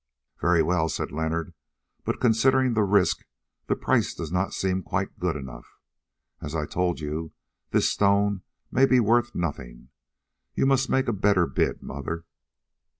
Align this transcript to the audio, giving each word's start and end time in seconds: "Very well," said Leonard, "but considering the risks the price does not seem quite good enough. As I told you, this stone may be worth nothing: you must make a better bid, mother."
"Very 0.39 0.63
well," 0.63 0.89
said 0.89 1.11
Leonard, 1.11 1.53
"but 2.05 2.19
considering 2.19 2.73
the 2.73 2.81
risks 2.81 3.23
the 3.67 3.75
price 3.75 4.15
does 4.15 4.31
not 4.31 4.51
seem 4.51 4.81
quite 4.81 5.19
good 5.19 5.35
enough. 5.35 5.67
As 6.41 6.55
I 6.55 6.65
told 6.65 6.99
you, 6.99 7.33
this 7.69 7.91
stone 7.91 8.41
may 8.71 8.87
be 8.87 8.99
worth 8.99 9.35
nothing: 9.35 9.89
you 10.55 10.65
must 10.65 10.89
make 10.89 11.07
a 11.07 11.13
better 11.13 11.45
bid, 11.45 11.83
mother." 11.83 12.25